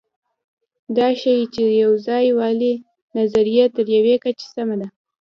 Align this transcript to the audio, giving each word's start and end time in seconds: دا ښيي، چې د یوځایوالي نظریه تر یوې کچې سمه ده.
دا 0.97 1.07
ښيي، 1.19 1.45
چې 1.53 1.61
د 1.67 1.69
یوځایوالي 1.83 2.73
نظریه 3.17 3.65
تر 3.75 3.85
یوې 3.97 4.15
کچې 4.23 4.47
سمه 4.55 4.75
ده. 4.79 4.87